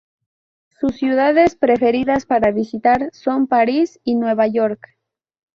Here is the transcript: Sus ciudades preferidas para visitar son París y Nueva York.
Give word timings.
Sus 0.79 0.95
ciudades 0.95 1.53
preferidas 1.55 2.25
para 2.25 2.49
visitar 2.49 3.11
son 3.13 3.45
París 3.45 3.99
y 4.03 4.15
Nueva 4.15 4.47
York. 4.47 4.87